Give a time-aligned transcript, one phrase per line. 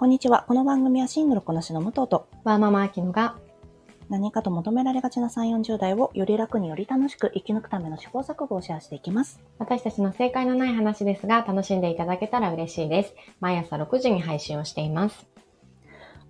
[0.00, 0.46] こんにちは。
[0.48, 3.36] この番組はシングルこなしの武藤とワーママアキノが
[4.08, 9.42] 何かと求められがちな3、40代をより楽により楽しく生き抜くための試行錯誤をシェアしていきます。
[9.58, 13.14] 私たちの正解のない話ですが楽しんでいただけたら嬉しいです。
[13.40, 15.26] 毎朝6時に配信をしています。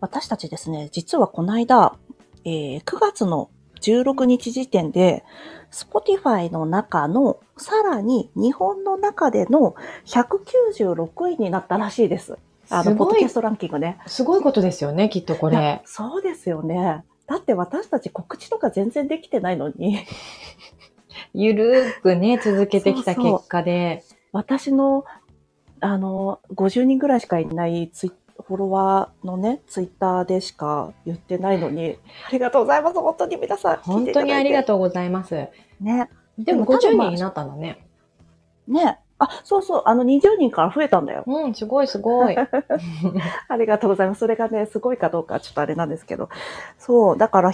[0.00, 1.94] 私たちですね、実はこの間、
[2.44, 3.50] えー9月の
[3.82, 5.22] 16日時点で、
[5.70, 9.76] Spotify の中の、さらに日本の中での
[10.06, 12.36] 196位になったらしいです。
[12.70, 13.98] あの、ポッドキャストランキングね。
[14.06, 15.82] すごいことですよね、きっとこれ。
[15.84, 17.04] そうですよね。
[17.26, 19.98] だって私たち告知とか全然できてないのに、
[21.34, 24.04] ゆるーくね、続けてきた結果で。
[24.32, 25.04] 私の、
[25.80, 28.12] あの、50人ぐらいしかいないツイ
[28.46, 31.98] フォロワーのね、ツイッターでしか言ってないのに、
[32.28, 32.98] ありがとうございます。
[32.98, 33.76] 本当に皆さん。
[33.78, 35.34] 本当にありがととうございます。
[35.34, 35.50] う。
[35.80, 36.08] ね。
[36.38, 37.86] でも50でも多分まあ人になったんだね。
[38.66, 38.98] ね。
[39.20, 41.24] あ、そうそう、あの20人から増えたんだよ。
[41.26, 42.36] うん、すごいすごい。
[43.48, 44.20] ありがとうございます。
[44.20, 46.30] それがね、すごいかどうかちょっとあれなんですけど。
[46.78, 47.52] そう、だから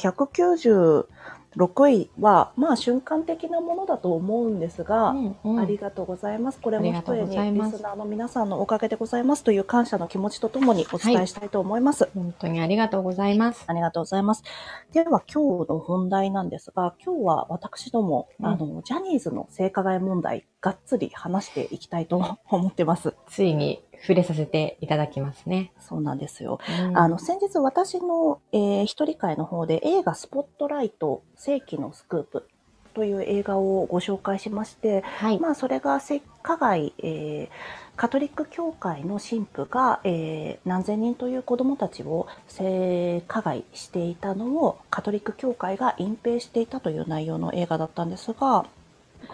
[1.57, 6.61] 196位は、まあ瞬間的なものだと思うんですが、うんうんありがとうございます。
[6.61, 12.09] これも一重にリスナーの皆さんのおかげでございますという感謝の気持ちとともにお伝えしたいと思います。
[12.15, 13.65] 本当にありがとうございます。
[13.67, 14.45] ありがとうございます。
[14.93, 23.15] では今日の本題なんですが、今日は私ども、うんあの、ジャニーズの性加害問題、がっつり話していきたいと思ってます。
[23.29, 25.73] ついに触れさせていただきますね。
[25.81, 26.59] そうなんですよ。
[26.89, 32.49] うんあの、先日私の、えー一人会の方で映画スポットライト世紀のスクープ
[32.95, 35.39] という映画をご紹介しまして、はい。
[35.39, 48.67] まあそれが性加害、えーカトリック教会の神父が、えー何千人という子どもたちを性加害していたのをカトリック教会が隠蔽していたという内容の映画だったんですが、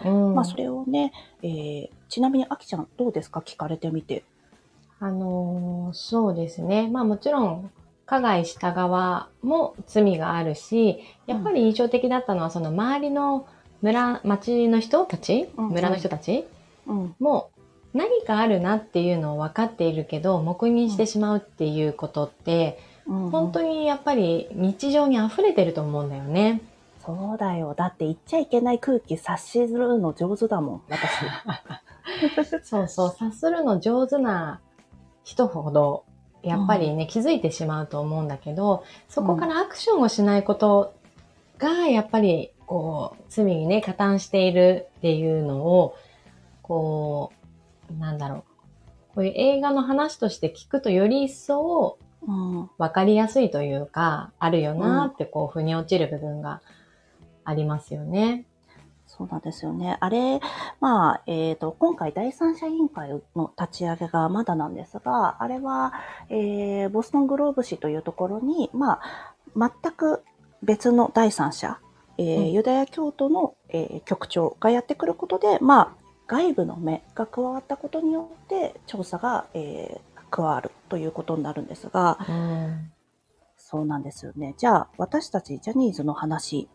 [0.05, 1.11] うんまあそれをね、
[1.41, 3.39] えーちなみにあきちゃんどうですか？
[3.39, 4.23] 聞かれてみて。
[5.03, 6.87] あのーそうですね。
[6.87, 7.71] まあもちろん、
[8.05, 13.45] 加害した側も罪があるし、やっぱり印象的だったのは、その周りの
[13.81, 16.45] 村、町の人たち、村の人たち
[16.87, 17.49] うん、も
[17.93, 26.61] 何かあるなっていうのを分かっているけど、黙認してしまうっていうことって、うん本当にやっぱり日常に溢れてると思うんだよね。
[27.05, 27.73] そうだよ。
[27.73, 31.11] だって言っちゃいけない空気察しるの上手だもん、私。
[32.63, 34.61] そうそう、察するの上手な
[35.23, 36.05] 人ほど、
[36.41, 40.93] やっぱりね、気づいてしまうと思うんだけど、そこからアクションをしないこと
[41.57, 45.95] が、やっぱり、こう、罪にね、加担しているっていうのを、
[46.61, 47.31] こ
[47.89, 48.43] う、なんだろう。
[49.15, 56.61] こういう映画の話として聞くとより一層うん分かりやすいというか、あるよなってこう、腑に落ちる部分が
[57.43, 58.45] ありますよね。
[59.15, 59.97] そうなんですよね。
[59.99, 60.39] あれ、
[60.79, 65.93] まあ、えっ、と、今回第三者委員会の立ち上げがまだなんですが、あれは、
[66.29, 70.23] えーボストングローブ市というところに、まあ、全く
[70.63, 71.79] 別の第三者、
[72.17, 82.91] えーうんユダヤ教徒の、えー局長がやってくることで、まあ、外部の目が加わったことによって、調査が、えー加わるということになるんですが、うん。
[83.55, 84.55] そうなんですよね。
[84.57, 86.67] じゃあ、私たちジャニーズの話、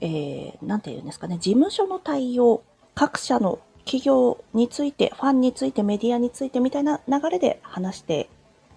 [0.00, 2.62] えー、なんて言うんですかね、事務所の対応、
[2.94, 8.28] 各社の企業について、ファンについて、メディアについてみたいな流れで話して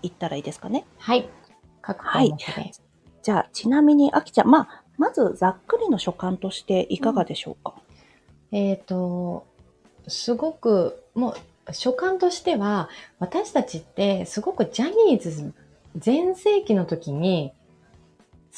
[0.01, 0.85] いったらいいですかね。
[0.97, 1.29] はい。
[1.81, 2.71] 各項目で。
[3.23, 7.75] じゃあ、ちなみに、あきちゃん、まあ、まずざっくりの所感としていかがでしょうか？
[8.51, 9.45] えっ、と、
[10.07, 11.35] すごく、も
[11.69, 12.89] う、所感としては、
[13.19, 15.53] 私たちってすごくジャニーズ
[15.97, 17.51] 全盛期の時に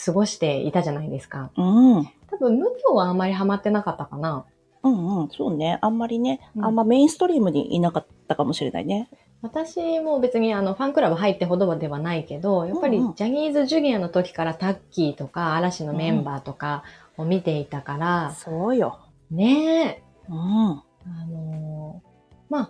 [0.06, 1.52] 過ごしていたじゃないですか。
[1.58, 4.45] うん、うん、多分、無教はあんまりハマってなかったかな。
[4.84, 5.78] うん、そうね。
[5.81, 9.09] あんまりね、うんあんまメインストリームにいなかったかもしれないね。
[9.41, 16.84] 私も別にあのファンクラブ入ってほどではないけど、やっぱりうんうんジャニーズジュニアの時からタッキーとか嵐のメンバーとか
[17.17, 19.00] を見ていたから、そうよ。
[19.31, 20.84] ねえ、うん、あ
[21.29, 22.09] のー
[22.50, 22.69] まあ、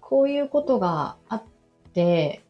[0.00, 1.42] こういうことがあっ
[1.92, 2.42] て、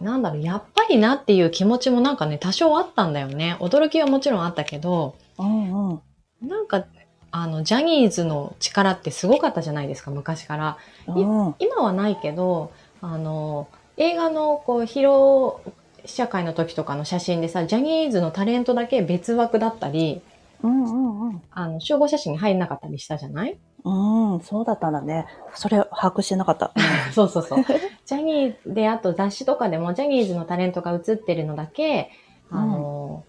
[0.00, 3.56] なんだろう、やっぱりなっていう気持ちもなんかね、多少あったんだよね。
[3.60, 6.00] 驚きはもちろんあったけど、うん、うん。
[6.48, 6.84] なんか、
[7.30, 10.78] あの、ジャニーズの力ってすごかったじゃないですか、昔から。
[11.06, 15.74] うん、今はないけど、あの、映画のこう、披露
[16.06, 20.22] 試写会の時とかの写真でさ、ジャニーズのタレントだけ別枠だったり、
[20.62, 21.42] うん、うん、うん。
[21.50, 23.58] あの、集合写真に入んなかったりしたじゃない？
[23.84, 25.26] うん、そうだったんだね。
[25.54, 26.72] それ把握してなかった。
[27.14, 27.64] そうそうそう。
[28.06, 32.10] ジャニーで、あと雑誌とかでもジャニーズのタレントが写ってるのだけ、
[32.50, 33.24] あの、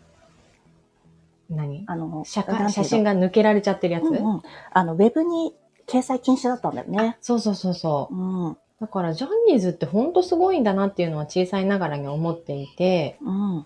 [1.50, 1.84] 何？
[1.88, 4.42] あの、写写真が抜けられちゃってるやつ、うんうん。
[4.72, 5.54] あの、ウェブに
[5.88, 7.18] 掲載禁止だったんだよね。
[7.22, 8.16] そうそうそうそう。
[8.16, 8.58] うん。
[8.80, 13.66] だからジャニーズってほんとすごいんだなっていうのは小さいながらに思っていて、うん。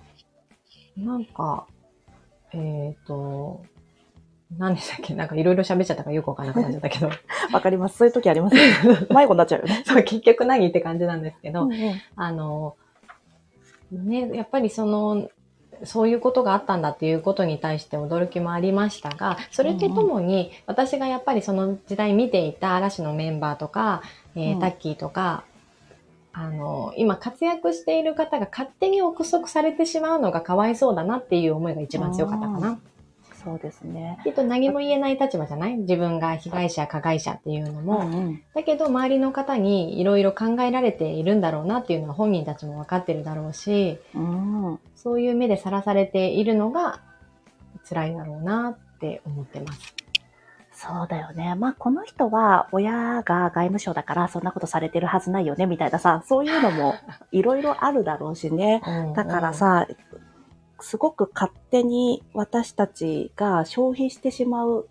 [0.98, 1.68] なんか、
[2.54, 3.64] えっ、と、
[4.58, 5.14] 何でしたっけ？
[5.14, 7.10] なんかいろいろ喋っちゃったからよくわかんなくなっちゃったけど。
[7.52, 7.98] わかります。
[7.98, 9.08] そういう時ありますよね。
[9.14, 9.84] 迷子になっちゃうよね。
[9.86, 12.76] そう、結局何って感じなんですけど、うんうんあの、
[13.92, 15.30] ね、やっぱりその、
[15.86, 24.02] そういうことがあったんだっていうことに対して驚きもありましたが、それとともに、私がやっぱりその時代見ていた嵐のメンバーとか、
[24.36, 25.44] えーうんタッキーとか、
[26.32, 32.80] あの、今活躍している方が勝手に憶測されてしまうのがかわいそうだなっていう思いが一番強かったかな。
[33.44, 34.20] そうですね。
[34.24, 35.78] きっと何も言えない立場じゃない？
[35.78, 38.00] 自分が被害者、加害者っていうのも。
[38.00, 44.70] うんだけど周りの方にいろいろ考えられているんだろうなっていうのは本人たちも分かってるだろうし、うん。
[44.70, 44.80] うん。
[44.96, 47.02] そういう目でさらされているのが
[47.90, 49.96] 辛いだろうなって思ってます。
[50.76, 51.54] そうだよね。
[51.56, 56.96] まあ、この人は親が外務省だからそんなことされてるはずないよね、みたいなさ、そういうのも
[57.32, 58.82] いろいろあるだろうしね。
[59.16, 59.88] だからさ、
[60.84, 64.88] すごく勝手に私たちが消費してしまう、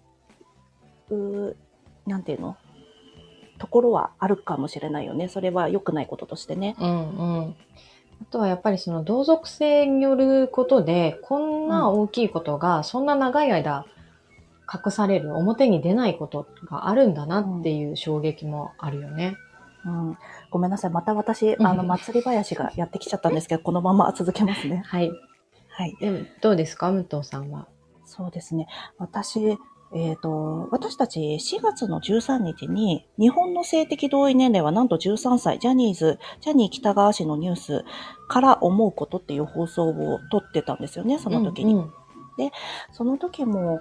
[1.10, 1.56] う
[2.06, 2.56] なんていうの？
[3.58, 5.28] ところはあるかもしれないよね。
[5.28, 6.74] それは良くないこととしてね。
[6.80, 6.92] うんう
[7.42, 7.56] ん。
[8.22, 13.86] あとはやっぱりその同族性によることで、こんな大きいことがそんな長い間
[14.72, 19.36] 隠される、表に出ないことがあるんだなっていう衝撃もあるよね。
[19.84, 20.18] うん、
[20.50, 20.90] ごめんなさい。
[20.90, 24.82] また私、うんあの、祭り林がやってきちゃったんですけど、このまま続けますね。
[24.86, 25.10] はい。
[25.74, 25.96] はい。
[26.00, 26.92] でもどうですか？
[26.92, 27.68] 武藤さんは。
[28.04, 28.66] そうですね。
[28.98, 29.58] 私、
[29.94, 37.84] えっ、と、私たち4月の13日に、日本の性的同意年齢はなんと13歳、ジャニーズ、ジャニー北川氏のニュース
[38.28, 41.74] から思うことっていう放送を撮ってたんですよね、その時に。
[41.74, 41.92] うんうん
[42.92, 43.80] その時も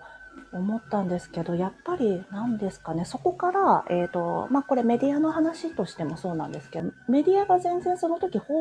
[0.54, 8.54] 思ったんですけど、やっぱり何ですかね、そこから、えっ、と、まあ、これメディアの話としてもそうなんですけど、メディアが全然その時報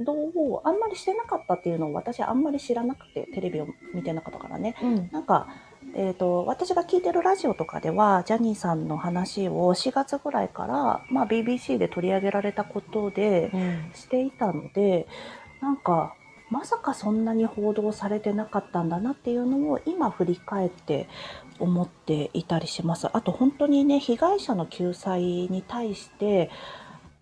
[0.00, 4.76] 道をあんまりしてなかったっていうのを私あんまり知らなくて、テレビを見てなかったからね。
[4.82, 5.46] うんなんか、
[5.94, 15.06] えっ、と、私が聞いてるラジオとかでは、ジャニーさんの話を4月ぐらいから、まあ、BBC で取り上げられたことで、うんしていたので、
[15.60, 16.14] なんか、
[16.50, 21.08] まさかそんなに報道されてなかったんだなっていうのを今振り返って
[21.58, 23.08] 思っていたりします。
[23.12, 26.50] あと本当にね、被害者の救済に対して、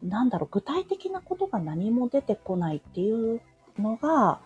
[0.02, 3.40] なんだろう、具体的なことが何も出てこないっていう
[3.78, 4.40] のが、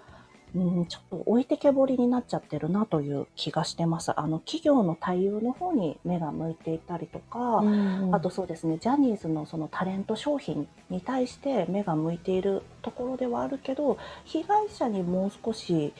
[0.54, 4.18] うん、ちょっと置いてけぼりになっちゃってるなという気がしてます。
[4.18, 15.92] あの、企業の対応の方に目が向いていたりとか、うんあとそうですね、ジャニーズのそのタレント商品に対して目が向いているところではあるけど、被害者にもう少し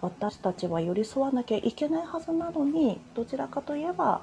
[0.00, 4.20] 私たちは寄り添わなきゃいけないはずなのに、どちらかといえば、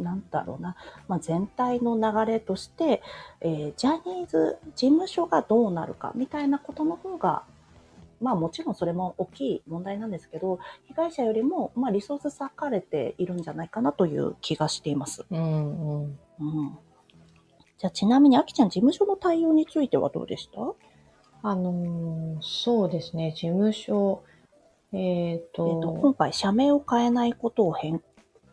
[0.00, 0.76] なんだろうな、
[1.08, 3.02] まあ、全体の流れとして、
[3.42, 7.42] えージャニーズ事務所がどうなるかみたいなことの方が、
[8.20, 15.24] まあもちろんそれも大きい問題なんですけど、被害者よりも、まあ、リソース割かれているんじゃないかなという気がしています。
[15.30, 16.04] うんうん。
[16.04, 16.18] うん。
[17.78, 20.60] じゃあちなみに、あきちゃん、事務所の対応についてはどうでした？
[21.42, 24.22] あのーそうですね、事務所、
[24.92, 28.02] えっ、えっ、と、と、今回、社名を変えないことを変、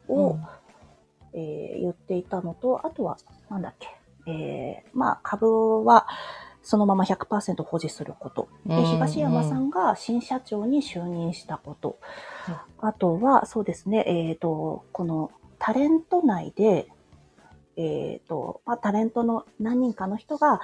[0.07, 0.45] を、うん。
[1.33, 3.17] えー言っていたのと、あとは、
[3.49, 3.89] なんだっけ、
[4.31, 6.07] えーまあ、株は、
[6.67, 8.49] そのまま100%保持すること。
[8.65, 11.97] で、うん東山さんが新社長に就任したこと。
[12.49, 16.87] うんあとは、そうですね、えっ、と、このタレント内で、
[17.75, 20.61] えっ、と、まあ、タレントの何人かの人が、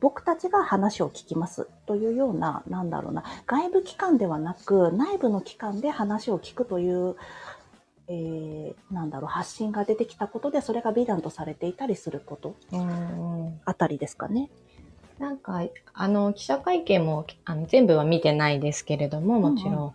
[0.00, 7.16] 僕たちが話を聞きますというような、なんだろうな、外部機関ではなく、内部の機関で話を聞くという、
[8.08, 12.56] えーなんだろう、発信が出てきたことで、それが美談とされていたりすること
[13.64, 14.50] あたりですかね。
[15.18, 19.94] なんか、あの、記者会見もあの全部は見てないですけれども、もちろん。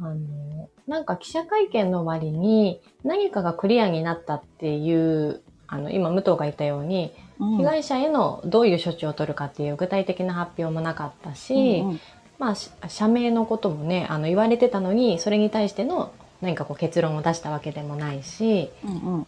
[0.00, 7.56] あの、なんか記者会見の割に何かがクリアになったっていう、あの、今、武藤が言ったように、うん。
[7.58, 12.00] 被害者へのどういう処置を取るかっていう具体的な発表もなかったし、うんうん。
[12.38, 19.26] まあ、し社名のこともね、あの、言われてたのに、それに対しての何かこう結論を出したわけでもないし、うんうん。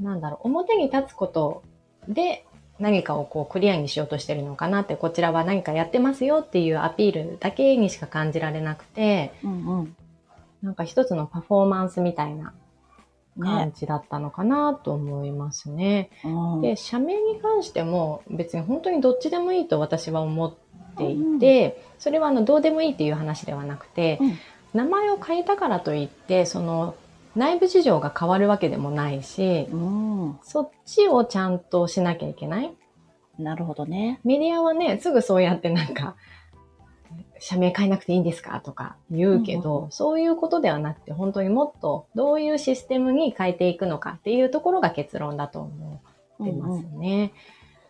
[0.00, 1.62] なんだろう、表に立つこと
[2.08, 2.44] で
[2.78, 9.96] 何かをこうクリアにしようとしてるのかなって、こちらは何かやってますよっていうアピールだけにしか感じられなくて、うんうん。
[10.62, 12.52] なんか一つのパフォーマンスみたいな
[13.38, 16.10] 感ねじだったのかなと思いますね。
[16.24, 16.60] うん。
[16.60, 20.54] で、社名に関しても別に本当にどっちでもいいと私は思っ
[20.96, 24.38] ていて、それはあのどうでもいいっていう話ではなくて、うん。
[24.74, 26.94] 名前を変えたからといって、その
[27.38, 32.72] 内部事情が変わるわけでもないし、うんそっちをちゃんとしなきゃいけない。
[33.38, 34.20] なるほどね。
[34.24, 36.16] メディアはね、すぐそうやってなんか、
[37.38, 38.60] 社名変えなくていいんですか？
[38.60, 46.02] とか言うけど、うんうんそういうことではなくて、本当にもっとどういうシステムに変えていくのかっていうところが結論だと思
[46.42, 47.32] ってますね。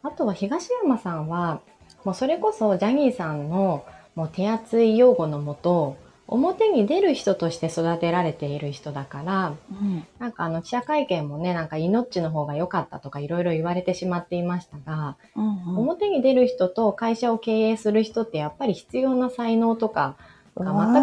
[0.02, 1.62] あとは東山さんは、
[2.04, 5.96] もうそれこそジャニーさんのもう手厚い用語のもと、
[6.30, 10.06] 表に出る人として育てられている人だから、うん。
[10.18, 15.78] なんかあの記者会見もね、なんか命の方が良かったとかいろいろ言われてしまっていましたが、うんうん。
[15.78, 20.16] 表に出る人と会社を経営する人ってやっぱり必要な才能とか
[20.56, 20.94] がうん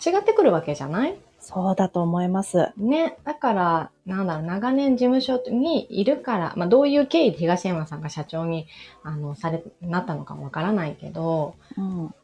[0.00, 1.16] 全く違ってくるわけじゃない？
[1.42, 2.70] そうだと思います。
[2.76, 3.16] ね。
[3.24, 8.66] だから、なんだろう、長年事務所にいるから、まあどういう経緯で東山さんが社長に、
[9.02, 12.14] あの、され、なったのかわからないけど、うん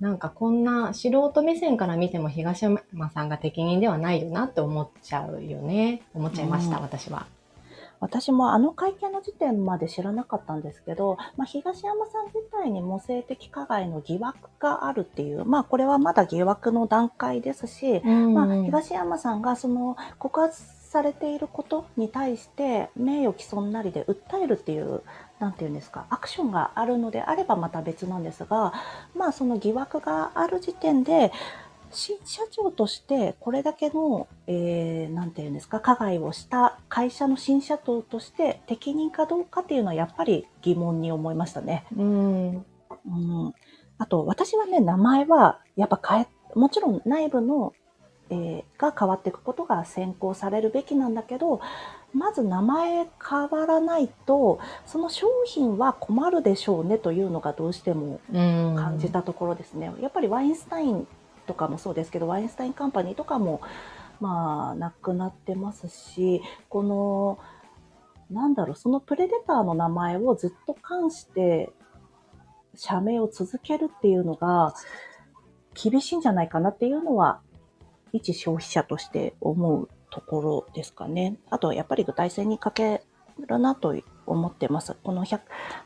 [0.00, 6.02] なんかこんな素人目線から見ても東山さんが適任ではないよなって思っちゃうよね。
[6.14, 7.26] 思っちゃいました、うん私は。
[8.00, 25.02] 私もあの会見の時点まで知らなかったんですけど、まあ、東山さん自体にも性的加害の疑惑があるっていう、まあこれはまだ疑惑の段階ですし、まあ、東山さんがその告発されていることに対して名誉毀損なりで訴えるっていう、
[25.40, 28.72] なんていうんですか、アクションがあるのであればまた別なんですが、
[29.16, 31.32] まあその疑惑がある時点で、
[31.92, 41.86] 新社長としてこれだけの、えー、なんていうんですか、加害をした会社の新社長として適任かどうかっていうのはやっぱり疑問に思いましたね。
[41.96, 42.50] うん。
[42.52, 43.54] うん。
[43.98, 47.72] あと、私はね、名前はやっぱ変え、もちろん内部の、
[48.30, 51.60] えーが変わっていくことが先行されるべきなんだけど、
[52.14, 58.74] まず名前変わらないと、その商品は困るでしょうねというのがどうしてもうん。
[58.76, 59.92] 感じたところですね。
[60.00, 61.06] やっぱりワインスタイン
[61.46, 63.60] とかもそうですけど、ワインスタインカンパニーとかも、
[64.20, 67.38] まあ、なくなってますし、この、
[68.30, 71.70] なんだろう、そのプレデターの名前をずっと冠して、
[72.74, 74.74] 社名を続けるっていうのが、
[75.74, 77.40] 厳しいんじゃないかなっていうのは、
[78.12, 81.36] 一消費者として思うところですかね。
[81.50, 83.02] あとはやっぱり具体性に欠け
[83.46, 83.94] るなと
[84.26, 84.96] 思ってます。
[85.02, 85.40] この100、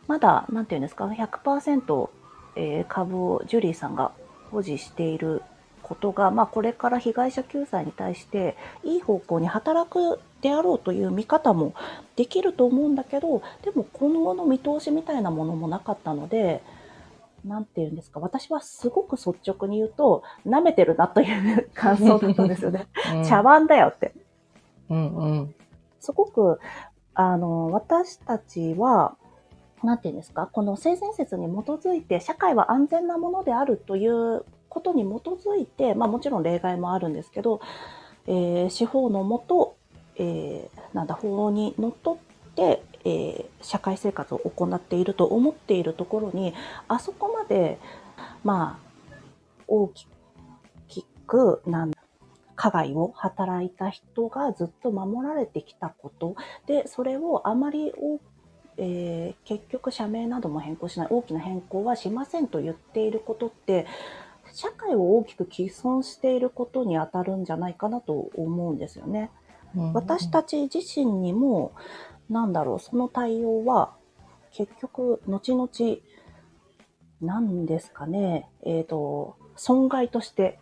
[0.06, 2.10] まだ、なんていうんですか、100%、
[2.56, 4.12] えー株をジュリーさんが
[4.50, 5.42] 保持している
[5.84, 11.74] ことが、まあ、これから被害者救済に対していい方向に働くであろうという見方も
[12.16, 16.62] できると思うんだけどでも今後の見通しみたいなものもなかったので
[17.44, 22.86] なんていうんですか私はすごく率直に言うと舐めてるなという感想だったんですよね。
[23.14, 24.12] うん茶碗だよって。
[24.90, 25.54] うんうん。
[26.00, 26.60] すごく、
[27.14, 29.16] あの、私たちは、
[29.82, 37.60] なんていうんですか、この性善説に基づいて、社会は安全なものであるということに基づいて、まあもちろん例外もあるんですけど、
[38.26, 39.76] えー司法のもと、
[40.16, 46.52] えーなんだ、法にのっとって、えー社会生活を行っていると思っているところに、
[46.88, 47.78] あそこまで、
[48.42, 49.14] まあ、
[49.66, 50.06] 大き
[51.26, 51.92] く、なん
[52.56, 56.36] 加害を働いた人がずっと守られてきたこと。
[56.66, 58.20] でそれをあまりお、
[58.76, 61.08] えー結局社名なども変更しない。
[61.10, 63.86] 大きな変更はしませんと言っていることって
[64.52, 69.30] 社会を大きく毀損していることに当たるんじゃないかなと思うんですよね。
[69.92, 71.72] 私たち自身にも
[72.28, 73.94] なんだろうその対応は
[74.52, 75.68] 結局後々
[77.20, 80.58] なんですかねえっ、と損害として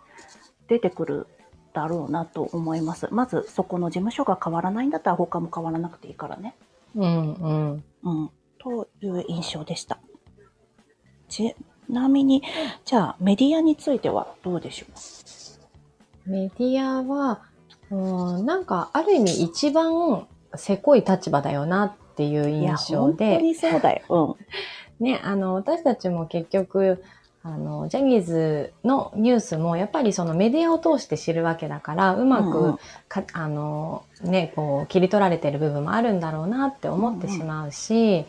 [0.69, 1.27] 出てくる
[1.73, 3.09] だろうなと思います。
[3.11, 6.55] まずそこの事務所が変わらないんだったら他も変わらなくていいからね。
[6.95, 7.85] うんうん。
[8.03, 8.31] うん。
[8.59, 9.99] という印象でした。
[11.29, 11.57] ち
[11.89, 12.43] なみに、
[12.85, 14.87] じゃあメディアについてはどうでしょ
[16.27, 17.43] メディアは、
[17.91, 20.27] うん、なんかある意味一番
[20.57, 24.37] せこい立場だよなっていう印象本当で、にそうだよ。
[25.01, 27.03] ね、あの、私たちも結局、
[27.45, 32.29] あの、ジャニーズのニュースもやっぱりそのメディアを通して知るわけだから、ううん。
[32.29, 32.79] まく、うんうん。
[33.09, 38.27] かあの、ね、こう、切り取られてる部分もあるんだろうなって思ってしまうし、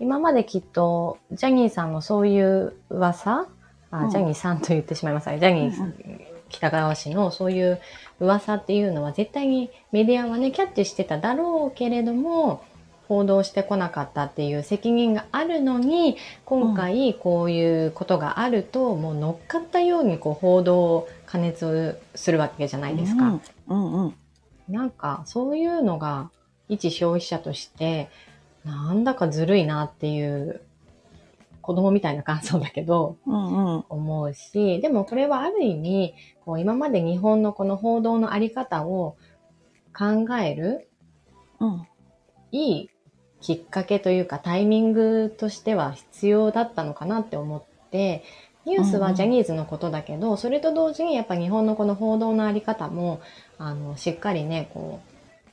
[0.00, 3.46] 今まできっと、ジャニーさんのそういう噂、
[3.90, 4.10] あうん。
[4.10, 7.80] ジャニーさんと言ってしまいますが、ジャニー、うん北川氏のそういう
[8.20, 12.64] 噂っていうのは絶対にメディアはね、キャッチしてただろうけれども、
[13.08, 23.24] 報道してこなかったっていう責任があるのに、今回こういうことがあると、もう乗っかったようにこう報道を加熱するわけじゃないですか。
[23.24, 24.14] うんうんうん。
[24.68, 26.30] なんかそういうのが
[26.68, 28.08] 一消費者として
[28.64, 30.60] なんだかずるいなっていう
[31.66, 33.84] 子供みたいな感想だけどうんうん。
[33.88, 39.16] 思うし、でもこれはある意味こう今まで日本のこの報道のあり方を
[39.92, 40.88] 考える
[41.58, 41.86] うん。
[42.52, 42.90] いい
[43.40, 48.22] きっかけというかタイミングとしては必要だったのかなって思って、
[48.64, 53.20] ニュースはジャニーズのことだけど、それと同時にやっぱ日本のこの報道のあり方も、
[53.58, 55.50] あの、しっかりね、こう、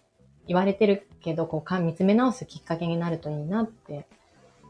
[0.48, 4.08] 言われてるけど、こうか、見つめ直すきっかけになるといいなって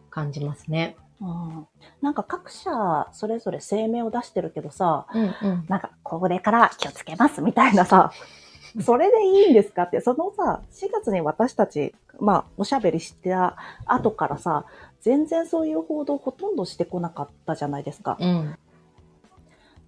[0.09, 0.97] 感じますね。
[1.23, 1.67] うん、
[2.01, 5.65] なんか各社それぞれ声明を出してるけどさ、うんうん。
[5.69, 8.11] なんかこれから気をつけますみたいなさ、
[8.83, 14.65] それでいいんですかって、そのさ、4月に私たち、まあ、おしゃべりした後からさ、
[14.99, 18.17] 全然そういう報道ほとんどしてこなかったじゃないですか。
[18.19, 18.55] うん。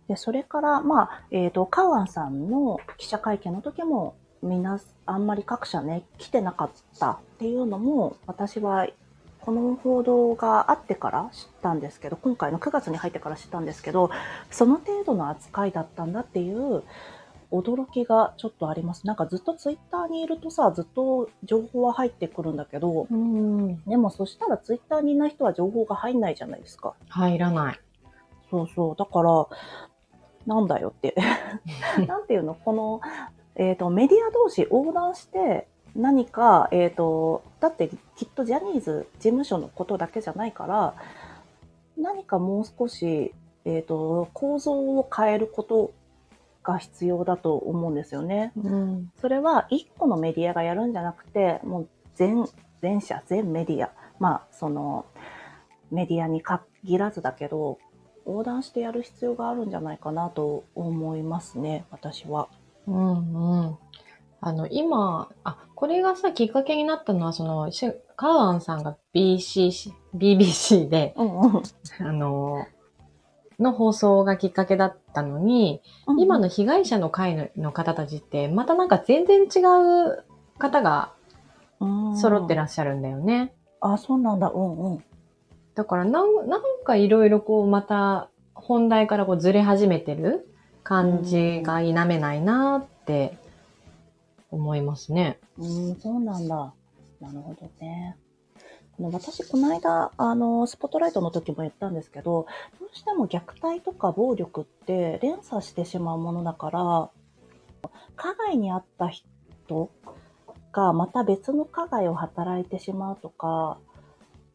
[0.08, 8.88] で、それから、まあ、えっ、と、カウアンさんの記者会見の時も、みんな、あんまり各社ね、来てなかったっていうのも、私は、
[9.46, 14.10] この報道があってから知ったんですけど、今回の9月に入ってから知ったんですけど、
[14.50, 16.84] その程度の扱いだったんだっていう
[17.52, 19.06] 驚きがちょっとあります。
[19.06, 23.84] なんかずっとツイッターにいるとさ、ずっと情報は入ってくるんだけど、うん。
[23.84, 26.96] でもそしたらツイッターにいない人は情報が入んないじゃないですか。
[27.10, 27.80] 入らない。
[28.50, 28.96] そうそう。
[28.98, 29.48] だから、
[30.48, 31.16] なんだよって。
[32.08, 32.56] なんていうの？
[32.56, 33.02] この、
[33.56, 40.96] えっ、と、メディア同士横断して、何か、えっ、と、だってきっとジャニーズ事務所のことだけじゃないから、
[41.98, 43.34] 何かもう少し、
[43.64, 45.94] えっ、と、構造を変えること
[46.64, 48.52] が必要だと思うんですよね。
[48.58, 49.12] うん。
[49.22, 52.46] それは一個のメディアがやるんじゃなくて、もう全、
[52.82, 55.06] 全社、全メディア、まあ、その、
[55.92, 57.78] メディアに限らずだけど、
[58.26, 62.50] 横断してやる必要があるんじゃないかなと思いますね、私は。
[62.88, 63.78] うんうん。
[64.42, 71.64] あの、今、あ、これがさ、きっかけになったのは、その、しカウアンさんが BC、BBC で、うんうん。
[72.00, 72.66] あの、
[73.60, 75.82] の放送がきっかけだったのに、
[76.20, 79.60] 今の被害者の会のの方たちって、またなんか全然違
[80.10, 80.24] う
[80.58, 81.14] 方が
[82.16, 82.60] 揃ってる。
[82.60, 83.54] らっしゃるんだよね。
[83.80, 84.50] あ、そうなんだ。
[84.50, 85.04] うんうん。
[85.74, 90.48] だからなん、なんかいろいろこう、また本題からこうずれ始めてる
[90.84, 93.38] 感じが否めないなって
[94.56, 95.40] 思いますね。
[95.58, 96.74] うん、そうなんだ。
[97.20, 98.16] なるほどね。
[98.98, 102.48] あの私、この間、あの、スポットライトの時も言ったんですけど、
[102.80, 107.10] どうしても虐待とか暴力って連鎖してしまうものだから、
[108.16, 109.92] 加害に遭った人
[110.72, 113.78] がまた別の加害を働いてしまうとか、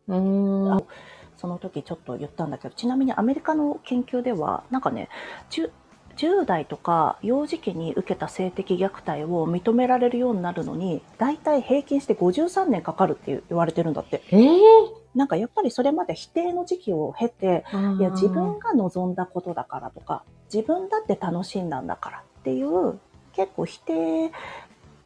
[0.09, 0.85] うーん。
[1.37, 5.09] その時ちょっと言ったんだけど、ちなみにアメリカの研究では、なんかね、
[5.49, 5.71] 10,
[6.21, 14.23] 10代とか幼児期に受けた性的虐待を認められるようになるのに、大体平均して53年かかるって言われてるんだって。
[14.31, 14.61] ええ
[15.15, 23.01] なんかやっぱりそれまで否定の時期を経て、ー、いや自分が望んだことだからとか、自分だって楽しんだんだからっていう、
[23.33, 24.31] 結構否定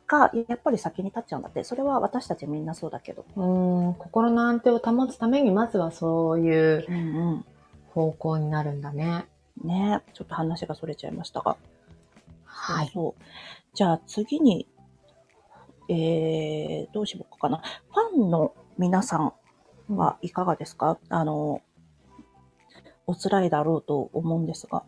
[0.07, 1.64] がやっぱり先に立っちゃうんだって。
[1.64, 3.24] それは私たちみんなそうだけど。
[3.37, 7.44] うーん、心の安定を保つために、まずはそういう。
[7.94, 9.27] 方向になるんだね。
[9.62, 11.56] ねちょっと話がそれちゃいましたが。
[12.44, 12.90] はい。
[12.92, 13.22] そう。
[13.74, 14.66] じゃあ次に、
[15.88, 17.58] えー、どうしようかな。
[17.58, 19.32] ファンの皆さん
[19.96, 20.98] はいかがですか？
[21.08, 21.60] あの、
[23.06, 24.82] お辛いだろうと思うんですが。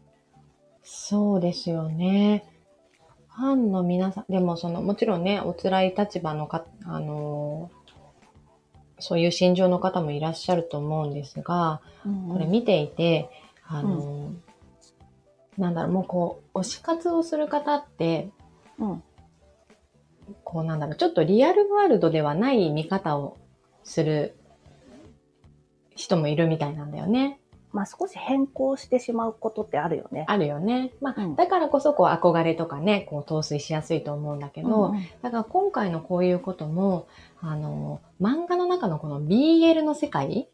[0.83, 2.45] そうですよね。
[3.29, 7.87] ファンの皆さん、でもその、もちろんね、お辛い立場のか、あのー
[8.99, 11.83] そういう心情の方もいらっしゃると思うんですが、
[12.33, 13.29] これ見ていて、
[13.67, 14.33] あのー
[15.59, 18.31] なんだろう、もうこう、推し活をする方って、
[18.79, 19.03] うん。
[20.45, 23.37] こうなんだろう、ちょっとリアルワールドではない見方を
[23.85, 24.37] する
[25.95, 27.41] 人もいるみたいなんだよね。
[27.73, 30.25] まあ少し変更してしまうことってあるよね。
[30.29, 30.93] あるよね。
[31.01, 37.07] まあ、うんだからこそこう憧れとかね、こう陶酔しやすいと思うんだけど、うんうんだから今回のこういうことも、
[37.41, 40.49] あの、漫画の中のこの BL の世界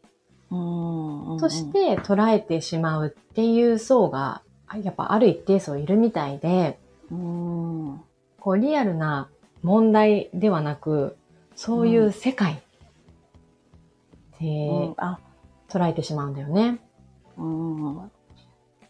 [0.49, 6.79] として捉えてしまうっていう層が、あやっぱある一定層いるみたいで、
[7.11, 8.01] うん
[8.39, 9.29] こうリアルな
[9.61, 11.15] 問題ではなく、
[11.55, 12.57] そういう世界っ
[14.37, 15.19] てうんあ、
[15.69, 16.79] 捉えてしまうんだよね。
[17.37, 18.11] うん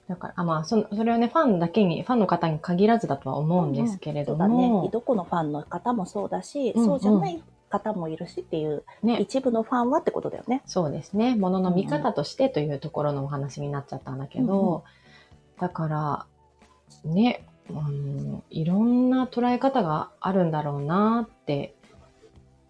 [0.07, 4.89] だから、あまあその、それをね、ファンだけに、ファンの方に限らずだとは思うんですけれどそうだねも、。
[4.91, 10.61] どこのファンの方もそうだし、うんうんそうじゃない方もいるしっていう、ね、一部のファンはってことだよね。
[10.65, 11.35] そうですね。
[11.35, 14.81] ものの見方としてというところのお話になっちゃったんだけど、うんうん
[15.59, 16.25] だから、
[17.05, 21.75] ね、あの、いろんな捉え方があるんだろうなって、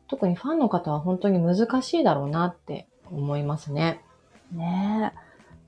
[0.07, 4.01] 特にファンの方は本当に難しいだろうなって思いますね。
[4.51, 5.19] ねえ。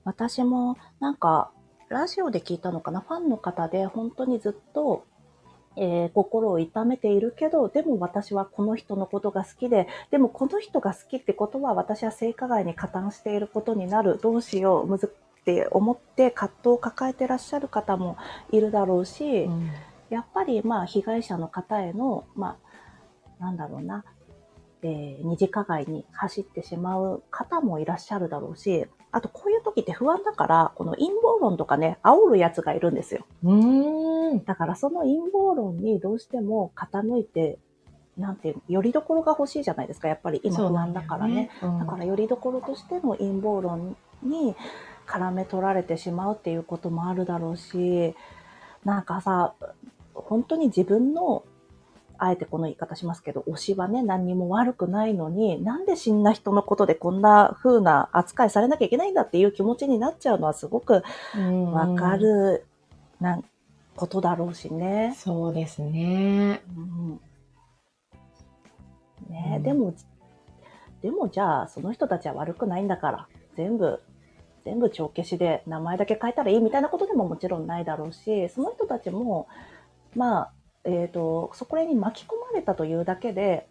[0.03, 1.51] 私もなんか、
[1.89, 5.03] ラジオで聞いたのかな、ファンの方で本当にずっと、
[5.77, 14.19] えー心を痛めているけど、でも私はこの人のことが好きで、でもこの人が好きってことは私は性加害に加担していることになる。
[14.21, 14.87] どうしよう、
[15.45, 18.17] って思って葛藤を抱えてらっしゃる方も
[18.51, 19.69] いるだろうし、うん
[20.09, 22.57] やっぱりまあ被害者の方への、ま
[23.39, 24.05] あ、なんだろうな、
[24.83, 33.25] えー二次加害に走ってしまう方もいらっしゃるだろうし、あとこういう時って不安だから、この陰謀論とかね、煽るやつがいるんですよ。
[33.43, 34.43] うーん。
[34.45, 37.57] だからその陰謀論にどうしても傾いて、
[38.15, 40.07] なんていうの、よりどころが欲しいじゃないですか。
[40.07, 41.49] やっぱり今不安だからね。
[41.63, 44.55] うんだからよりどころとしての陰謀論に
[45.07, 48.15] 絡め取られてしまうっていうこともあるだろうし、
[48.83, 49.53] なんかさ、
[50.13, 51.43] 本当に自分の、
[52.17, 61.03] あえてこの言い方しますけど、推しはね、何にも悪くないのに、なんで死んだ人のことでこんな風な扱いされなきゃいけないんだっていう気持ちになっちゃうのはすごく
[61.35, 62.65] うんわかる、
[63.19, 63.43] なん、
[63.95, 65.13] ことだろうしね。
[65.17, 66.61] そうですね。
[66.75, 67.19] うん
[69.29, 69.93] ねえうんでも、
[71.01, 74.01] でもじゃあ、その人たちは悪くないんだから、全部、
[74.65, 79.47] 全部帳消しで名前だけ変えたらいいみたいなことでももちろんないだろうし、その人たちも、
[80.15, 80.51] まあ、
[80.83, 83.67] えっ、と、そこに巻き込まれたというだけで、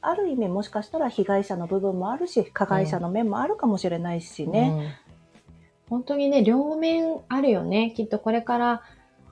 [0.00, 4.92] ある意味もしかしたら被害者の部分もあるし、加害者の面もあるかもしれないしね。
[5.02, 5.08] うん
[5.90, 7.92] 本当にね、両面あるよね。
[7.96, 8.82] きっとこれから、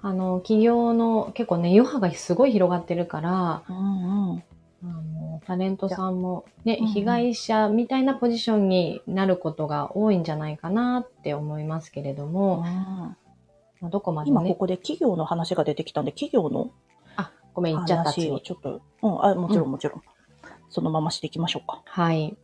[0.02, 4.42] あの、企業の結構ね、余波がすごい広がってるから、うんうん。
[4.83, 5.02] あの、
[5.44, 12.59] タレントさんもね、被害者みたいなポジションになることが多いんじゃないかなって思いますけれども、
[13.81, 16.70] まあどこまでね、今ここで企業の話が出てきたんで、企業の
[17.16, 18.40] あ、ごめん、言っちゃった、次話を。
[18.40, 20.03] ちょっと、うん、あ、もちろんもちろん。
[20.68, 21.83] そのまましていきましょうか。
[21.85, 22.37] はい。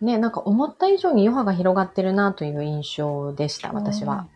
[0.00, 4.14] ね、なんか思った以上に余波が広がってるなという印象でした、私は。
[4.14, 4.28] うん。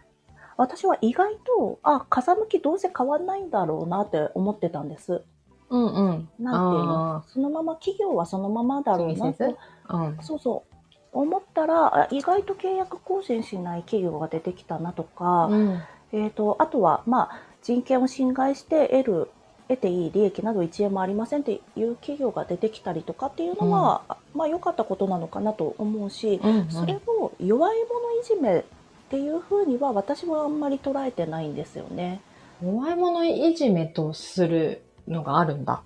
[0.57, 5.25] 私は意外と、あ、風向きどうせ変わんないんだろうなって思ってたんです。
[5.73, 6.29] うんうん。
[6.39, 9.59] なんていうあのそのまま、企業はそのままだろうなと。
[9.91, 10.19] うん。
[10.21, 10.75] そうそう。
[11.13, 15.83] 思ったら、あ意外と契約更新しない企業が出てきたなとか、うん。
[16.13, 19.31] えっ、と、あとは、まあ、人権を侵害して得る、
[19.69, 24.03] 得ていい利益など1円もありませんっていう企業が出てきたりとかっていうのは、
[24.35, 28.65] まあ良かったことなのかなと思うし、うんうんそれを弱い者いじめっ
[29.09, 32.21] ていうふうには私はあんまり捉えてないんですよね。
[32.63, 35.83] 弱い者いじめとするのがあるんだ。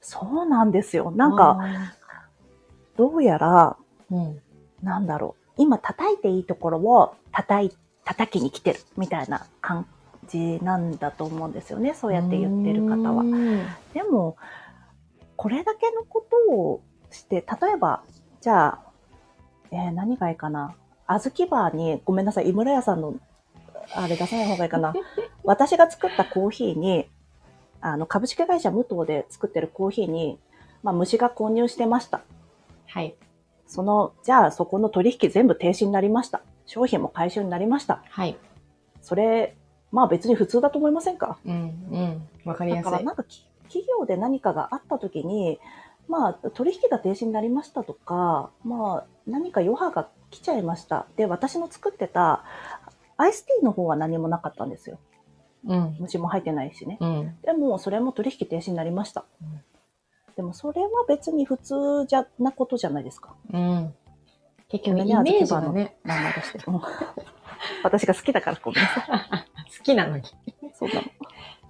[0.00, 1.10] そうなんですよ。
[1.10, 1.58] なんか、
[2.96, 3.76] どうやら、
[4.10, 4.40] うん。
[4.82, 5.62] なんだろう。
[5.62, 9.86] 今叩いていいところを叩い、叩きに来てるみたいな感
[10.28, 11.94] じなんだと思うんですよね。
[11.94, 13.22] そうやって言ってる方は。
[13.22, 14.36] うんでも、
[15.36, 18.02] これだけのことをして、例えば、
[18.40, 18.80] じゃあ、
[19.70, 20.74] えー何がいいかな。
[21.08, 23.14] 小豆バーに、ごめんなさい、井村屋さんの、
[23.94, 24.94] あれ出さない方がいいかな。
[25.44, 27.08] 私が作ったコーヒーに、
[27.92, 30.38] あの、株式会社無糖で作ってるコーヒーに、
[30.82, 32.22] まあ、虫が購入してました。
[32.86, 33.14] はい。
[33.66, 36.42] その、じゃあそこの取引全部停止になりました。
[36.66, 38.02] 商品も回収になりました。
[38.08, 38.36] はい。
[39.02, 39.56] それ、
[39.92, 41.38] まあ別に普通だと思いませんか？
[41.44, 41.52] うん。
[41.52, 41.56] う
[41.96, 42.28] ん。
[42.44, 42.90] わかりだやすい。
[42.90, 45.60] からなんかき企業で何かがあった時に、
[46.08, 51.06] まあ取引が停止になりましたとか、まあ何か余波が来ちゃいました。
[51.16, 52.44] で、私の作ってた
[53.16, 54.98] アイスティーの方は何もなかったんですよ。
[55.66, 55.96] うん。
[56.00, 56.98] 虫も入ってないしね。
[57.00, 57.36] うん。
[57.42, 59.24] でもそれも取引停止になりました。
[59.42, 59.60] うん
[60.36, 63.34] でもそれは別に普通じゃなことじゃないですか。
[63.52, 63.94] うん。
[64.68, 66.58] 結局、ねイメージがね、名前出して。
[66.66, 66.80] うん
[67.82, 69.08] 私が好きだからごめんなさい。
[69.78, 70.22] 好きなのに。
[70.74, 71.02] そうなの。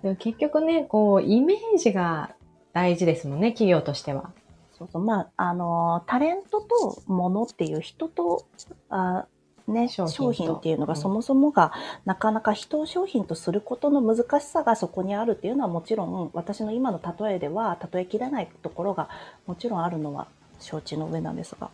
[0.03, 2.35] でも結局ね、こう、イメージが
[2.73, 4.33] 大事ですもんね、企業としては。
[4.73, 5.03] そうそう。
[5.03, 8.47] まあ、あのータレントと物っていう人と、
[8.89, 9.27] あ
[9.69, 11.73] ね、商商品と品っていうのがうんそもそもが、
[12.05, 19.09] なかなか人を商品とすることの難しさがそこにあるっていうのはもちろん、私の今の例えでは例えきれないところが
[19.47, 20.29] もちろんあるのは
[20.61, 21.71] 承知の上なんですが。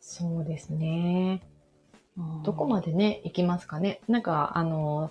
[0.00, 1.42] そうですね。
[2.18, 4.00] うんどこまでね、行きますかね。
[4.06, 5.10] なんか、あの、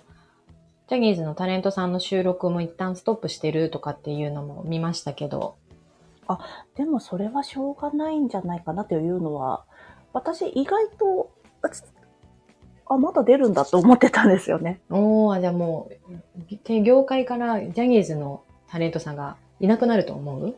[0.88, 5.56] ジャニーズのタレントさんの収録も一旦ストップしてるとかっていうのも見ましたけど。
[6.76, 9.64] でもそれはしょうがないんじゃないかなというのは、
[10.12, 11.30] 私意外と、
[12.86, 14.80] あ、まだ出るんだと思ってたんですよね。
[14.90, 15.90] おー、じゃあも
[16.50, 20.54] う、て業界からジャニーズのタレントさんがいなくなると思う？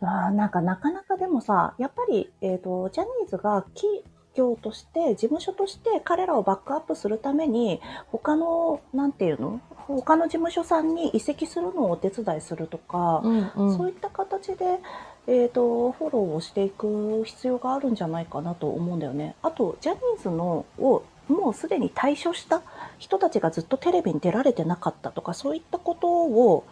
[0.00, 9.60] あーなんかなかなかでもさ、やっぱり、えっ、と、ジャニーズが企業として、事務所として彼らをバックアップするために、他の、なんていうの？
[9.86, 14.78] 他の事務所さんに移籍するのをお手伝いするとか、んうそういった形で、
[15.26, 19.36] えっ、と、フォローをしていく必要があるんじゃないかなと思うんだよね。
[19.42, 22.62] あと、ジャニーズのをもうすでに退所した
[22.98, 26.64] 人たちがずっとテレビに出られてなかったとか、そういったことを、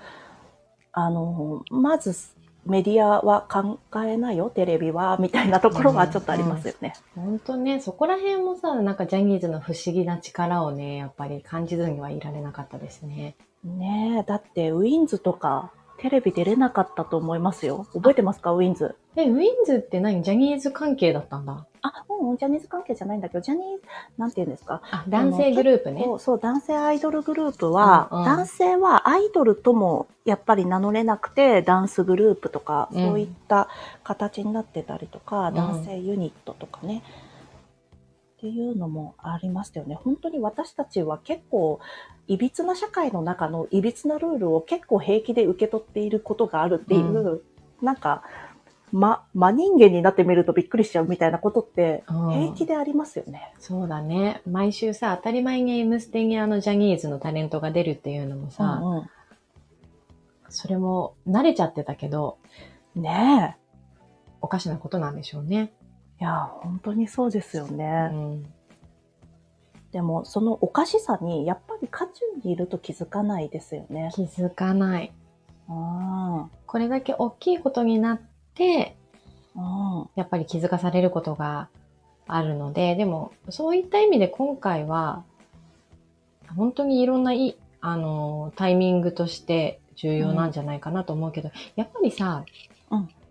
[0.93, 2.15] あの、まず
[2.67, 6.93] メディアは考えなよ、テレビは、みたいなところはちょっとありますよね。
[7.15, 13.37] 本当ね、そこら辺もさ、なんかジャニーズの不思議な力をね、やっぱり感じずにはいられなかったですね。
[13.65, 17.87] ねえ、だってウィンズとかテレビ出れなかったと思いますよ。
[17.95, 18.53] 覚えてますか？
[18.53, 18.97] ウィンズ。
[19.15, 20.25] え、ウィンズって何？
[20.25, 21.65] ジャニーズ関係だったんだ。
[21.83, 23.83] あ、うん、ジャニーズ関係じゃないんだけど、ジャニーズ、
[24.19, 24.83] なんて言うんですか？
[24.91, 26.03] あ、男性グループね。
[26.05, 33.69] そう、そう男性アイドルグループは、うんうん男性はアイドルともやっぱり名乗れなくて、ダンスグループとか、うんそういった
[34.03, 37.05] 形になってたりとか、ん男性ユニットとかね、
[38.43, 39.95] っていうのもありましたよね。
[39.95, 41.79] 本当に私たちは結構、
[42.27, 47.43] いびつな社会の中のいびつなルールを結構平気で受け取っていることがあるっていう、
[47.81, 48.25] なんか、
[48.91, 53.55] ま、真人間になってみるとびっくりしちゃうみたいなことってうん平気でありますよね。
[53.59, 54.43] そうだね。
[54.45, 59.11] 毎週さ、当たり前に M ステにあのジャニーズのタレントが出るっていうのもさ、うんうん
[60.55, 62.37] それも慣れちゃってたけど、
[62.95, 63.63] ねえ。
[64.43, 65.73] おかしなことなんでしょうね。
[66.23, 68.07] いや、本当にそうですようね。
[68.07, 68.45] ん。
[69.91, 72.13] でも、そのおかしさに、やっぱり渦中
[72.45, 74.09] にいると気づかないですよね。
[74.15, 75.13] 気づかない。
[75.69, 76.51] うん。
[76.65, 78.21] これだけ大きいことになっ
[78.55, 78.97] て、
[79.57, 80.11] うん。
[80.15, 81.69] やっぱり気づかされることが
[82.29, 85.25] あるので、でも、そういった意味で今回は、
[86.55, 92.72] 本当にいろんないい、あの、タイミングとして重要なんじゃないかなと思うけど、やっぱりさ、うん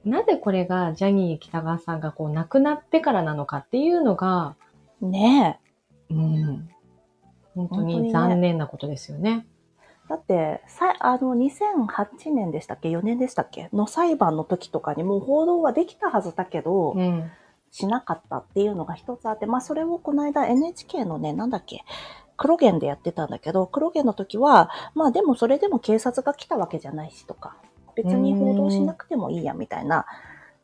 [0.06, 4.56] なぜこれがジャニー北川さんがこう亡くなってからなのかっていうのが、
[5.02, 5.60] ね
[6.10, 6.70] うん、
[7.56, 9.46] 本当に残念なことですよね。
[9.46, 10.10] え。
[10.10, 13.70] だって、さ、あの、2008年でしたっけ ?4 年でしたっけ？
[13.74, 17.32] の裁判の時とかにもう報道はできたはずだけど、うん。
[17.72, 21.86] しなかったっていうのが一つあって、まあそれをこの間 NHK のね、なんだっけ、
[22.36, 27.56] 黒源でやってたんだけど、黒源の時は、まあでもそれでも警察が来たわけじゃないしとか、
[27.95, 30.06] 別に報道しなくてもいいやみたいな、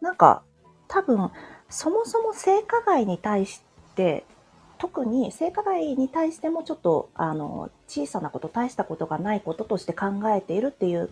[0.01, 0.43] なんか
[0.87, 1.31] 多分
[1.69, 3.61] そもそも性加害に対し
[3.95, 4.25] て、
[4.77, 11.09] 特に性加害に対してもちょっとあの小さなこと、大したことがないこととして考えているっていう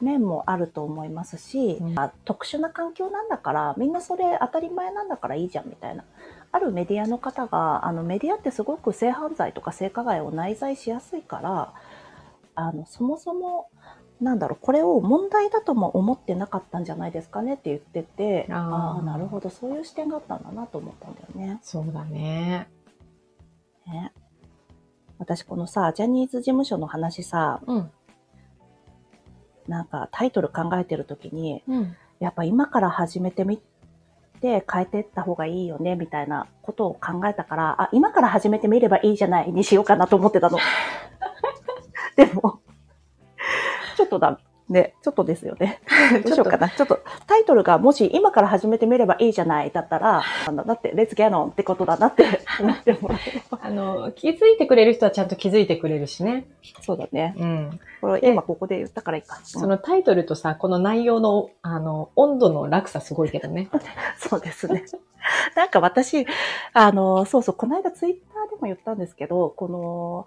[0.00, 6.04] 面もあると思いますし、うんあ特殊な環境なんだから、みんなそれ当たり前なんだからいいじゃんみたいな。
[6.50, 11.72] あるメディアの方が、あのメディアってすごく性犯罪とか性加害を内在しやすいから、
[12.54, 13.68] あのそもそも、
[14.20, 21.60] なんだろう、これを問題だとも思ってなかったんじゃないですかねって言ってて、あーあなるほど、そういう視点があったんだなと思ったんだよね。
[21.62, 22.68] そうだね。
[23.86, 24.12] ね
[25.18, 27.90] 私このさ、ジャニーズ事務所の話さ、うん。
[29.68, 31.96] なんかタイトル考えてる時に、うん。
[32.18, 33.60] やっぱ今から始めてみ
[34.40, 40.58] て変えていった方がいいよね、みたいなことを考えたから、あ、今から始めてみればいいじゃないにしようかなと思ってたの。
[42.16, 42.60] でも、
[44.08, 45.80] っとだ、ね、ちょっとですよね。
[46.22, 46.68] どうしようかな。
[46.68, 52.24] ちょっと、タイトルがもし今から始めてみればいいじゃないだったら、あのだって、レッツギャノンってことだなって
[52.60, 53.58] 思ってもらえば。
[53.64, 56.46] あの、気づいてくれる人はちゃんと気づいてくれるしね。
[56.82, 57.34] そうだね。
[57.38, 57.80] うん。
[58.02, 59.40] これ今ここで言ったからいいか。
[59.42, 63.70] そのタイトルとさ、この内容の、あの、温度の落差すごいけどね。
[64.18, 64.84] そうですね。
[65.56, 66.26] なんか私、
[66.74, 70.26] あの、そうそう、この間ツイッターでも言ったんですけど、この、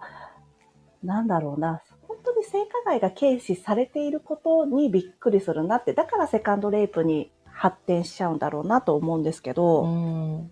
[1.04, 1.80] なんだろうな、
[2.12, 10.50] 本当に性加害が軽視されていることにびっくりするなって、だからセカンドレイプに発展しちゃうんだろうなと思うんですけど、うん。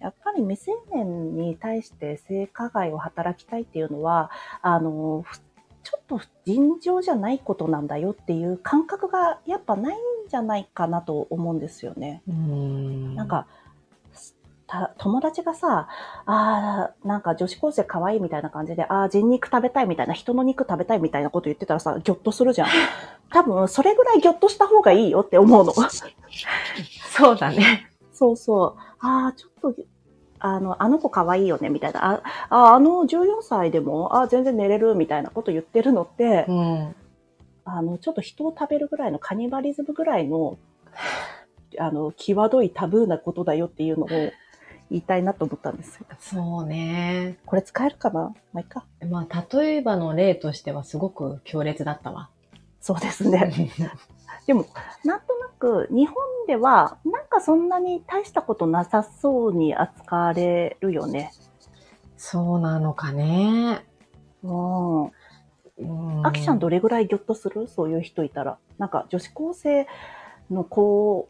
[0.00, 4.30] やっぱり未成年に対して性加害を働きたいっていうのは、
[4.62, 5.38] あの、ふ
[5.82, 12.22] ちょっと尋常じゃないことなんだよっていう感覚がやっぱないんじゃないかなと思うんですよね。
[12.28, 13.14] うん。
[13.16, 13.46] なん、か、
[14.72, 15.86] た友達がさ、
[16.24, 22.68] ああ、なんか女子高生可愛いみたいな感じで、ああ、人肉食べたいみたいな、人の肉食べたいみたいなこと言ってたらさ、ギョッとするじゃん。
[23.30, 25.72] 多分、それぐらいギョッとした方がいいよって思うの。
[27.10, 27.90] そうだね。
[28.12, 28.74] そうそう。
[29.00, 29.82] ああ、ちょっと、
[30.38, 32.14] あの、あの子可愛いよね、みたいな。
[32.14, 36.94] あ、ああの14歳でも、あ全然寝れる、みたいなこと言ってるのって、うん。
[37.64, 40.58] あの、ちょっと人を食べるぐらいのカニバリズムぐらいの、
[41.78, 44.08] あの、際どいタブーなことだよっていうのを
[44.92, 46.06] 言いたいなと思ったんですよ。
[46.20, 47.38] そうね。
[47.46, 48.34] これ使えるかな？
[48.52, 48.84] まあ、いいか。
[49.10, 52.28] まあ、例えばの例としてはすごく強烈だったわ。
[52.80, 53.70] そうですね。
[54.46, 54.66] でも、
[55.04, 61.32] なんとなく、日本では、なんかそんなに大したことなさそうに扱われるよね。
[62.16, 63.84] そうなのかね。
[64.42, 65.02] うん。
[65.04, 65.12] うん
[66.26, 67.66] アキちゃんどれぐらいギョッとする？
[67.66, 68.58] そういう人いたら。
[68.78, 69.86] なんか女子高生
[70.50, 71.28] の子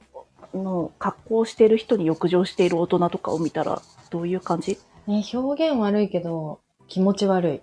[0.55, 4.79] の格好をしている人に浴場している大人とかを見たらどういう感じ？
[5.07, 7.61] ね、表現悪いけど、気持ち悪い。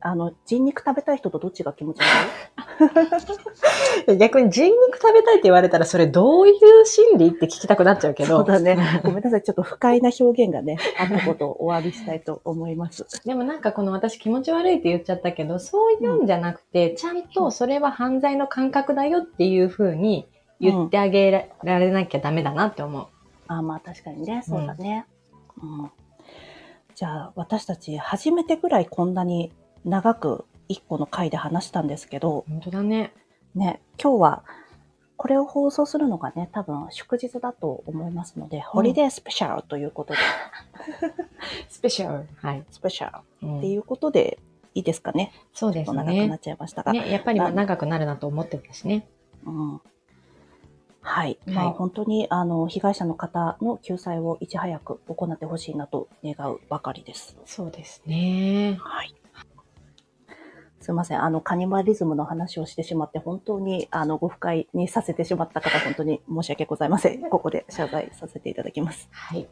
[0.00, 4.14] あの、人肉食べたい人とどっちが気持ち悪い？
[4.18, 8.36] 逆に人肉食べたいって言われたら、それどういう心理って聞きたくなっちゃうけど。
[8.36, 9.00] そうだね。
[9.02, 9.42] ごめんなさい。
[9.42, 13.06] ちょっと不快な表現がね、あったことをお詫びしたいと思います。
[13.24, 20.28] でもなんかこの私気持ち悪いって言っちゃったけど、そういうんじゃなくて、ちゃんとそれは犯罪の感覚だよっていうふうに
[20.60, 23.06] 言ってあげられなきゃダメだなって思う。
[23.48, 25.06] あまあ確かにね、そうだね。
[25.62, 25.90] うん。
[26.94, 29.52] じゃあ、私たち初めてぐらいこんなに
[29.84, 33.12] 長く一個の回で話したんですけど、本当だね。
[33.54, 34.44] ね、今日は
[35.16, 40.20] これを放送するのがね、多分祝日だと思いますので、ホリデースペシャルということで、
[41.68, 42.28] スペシャル。
[42.42, 42.64] はい。
[42.70, 44.38] スペシャルうんっていうことで
[44.74, 45.32] いいですかね。
[45.54, 46.38] そうです長くなっね。
[46.38, 46.92] ちゃいましたが。
[46.92, 49.06] ね、やっぱりまあ長くなるなと思ってたしね。
[49.44, 49.80] うん
[51.06, 51.38] はい。
[51.46, 57.36] はいまあ本当に、あの、被害者の方の救済をいち早く行ってほしいなと願うばかりです。
[57.46, 58.76] そうですね。
[58.80, 59.14] はい。
[60.80, 61.22] すいません。
[61.22, 67.28] あの、カニバリズムの話をしてしまって、本当に、あの、ご不快にさせてしまった方、本当に申し訳ございません。
[67.28, 69.08] ここで謝罪させていただきます。
[69.10, 69.48] はい。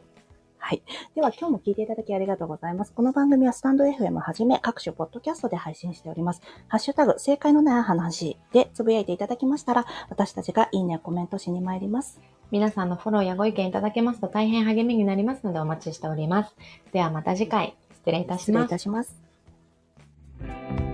[0.65, 0.81] はい。
[1.13, 2.91] では、今日も聞いていただきありがとうございます。
[2.91, 6.41] この番組はスタンド FM はじめ各種ポッドキャストで配信しております。
[6.69, 12.19] ハッシュタグ、正解のない話でつぶやいていただきましたら、私たちがいいねやコメントしに参ります。
[12.49, 16.55] 皆さんのフォローやご意見いただけますと大変励みになりますのでお待ちしております。
[16.93, 18.77] ではまた次回、失礼いたします失礼いた。
[18.79, 20.84] します。